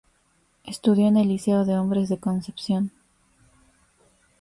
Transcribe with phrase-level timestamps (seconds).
[0.63, 2.91] Estudió en el Liceo de Hombres de Concepción.